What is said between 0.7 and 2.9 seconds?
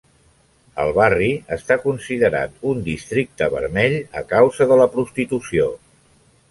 El barri està considerat un